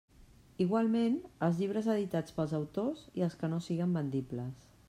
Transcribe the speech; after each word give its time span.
Igualment, 0.63 1.19
els 1.49 1.59
llibres 1.63 1.91
editats 1.97 2.37
pels 2.39 2.57
autors 2.63 3.07
i 3.21 3.29
els 3.29 3.41
que 3.43 3.55
no 3.55 3.65
siguen 3.67 3.99
vendibles. 4.01 4.69